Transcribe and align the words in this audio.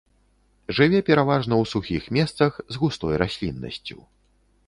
Жыве 0.77 1.01
пераважна 1.09 1.53
ў 1.65 1.71
сухіх 1.73 2.03
месцах, 2.17 2.51
з 2.77 2.83
густой 2.85 3.15
расліннасцю. 3.23 3.97